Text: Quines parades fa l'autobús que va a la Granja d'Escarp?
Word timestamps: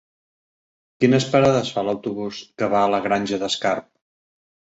Quines 1.03 1.25
parades 1.33 1.69
fa 1.75 1.83
l'autobús 1.89 2.41
que 2.61 2.69
va 2.73 2.81
a 2.85 2.89
la 2.95 3.03
Granja 3.05 3.41
d'Escarp? 3.43 3.87